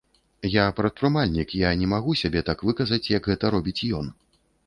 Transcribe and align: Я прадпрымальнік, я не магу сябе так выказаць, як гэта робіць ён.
Я 0.51 0.63
прадпрымальнік, 0.79 1.49
я 1.59 1.69
не 1.83 1.89
магу 1.93 2.15
сябе 2.23 2.43
так 2.49 2.65
выказаць, 2.69 3.09
як 3.17 3.31
гэта 3.33 3.45
робіць 3.57 3.87
ён. 3.99 4.05